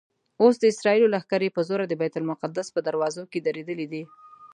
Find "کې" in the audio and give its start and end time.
3.31-3.39